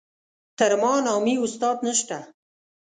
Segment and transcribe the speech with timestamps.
[0.57, 2.17] تر ما نامي استاد نشته.